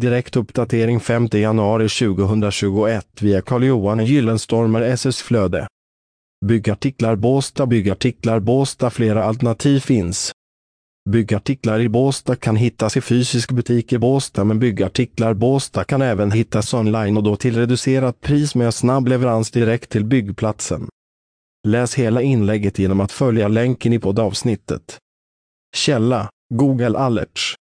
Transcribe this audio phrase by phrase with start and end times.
[0.00, 5.66] Direkt uppdatering 5 januari 2021 via Carl-Johan Gyllenstormer SS Flöde.
[6.46, 10.32] Byggartiklar Båstad Byggartiklar Båstad Flera alternativ finns.
[11.10, 16.30] Byggartiklar i Båstad kan hittas i fysisk butik i Båstad men byggartiklar Båstad kan även
[16.30, 20.88] hittas online och då till reducerat pris med snabb leverans direkt till byggplatsen.
[21.68, 24.98] Läs hela inlägget genom att följa länken i poddavsnittet.
[25.76, 27.56] Källa Google Alerts